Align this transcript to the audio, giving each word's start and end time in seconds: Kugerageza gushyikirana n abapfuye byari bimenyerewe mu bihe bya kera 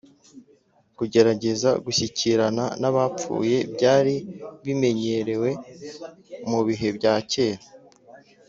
Kugerageza 0.97 1.69
gushyikirana 1.85 2.63
n 2.81 2.83
abapfuye 2.89 3.57
byari 3.73 4.15
bimenyerewe 4.63 5.49
mu 6.49 6.59
bihe 6.67 6.89
bya 6.97 7.15
kera 7.31 7.65